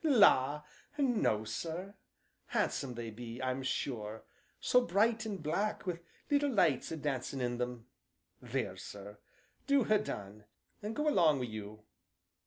[0.03, 0.63] "La!
[0.97, 1.93] no, sir
[2.47, 4.23] handsome they be, I'm sure,
[4.59, 5.99] so bright an' black an' wi'
[6.31, 7.85] little lights a dancing in them
[8.41, 9.19] there, sir,
[9.67, 10.45] do ha' done,
[10.81, 11.83] and go along wi' you!"